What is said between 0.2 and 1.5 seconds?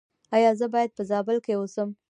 ایا زه باید په زابل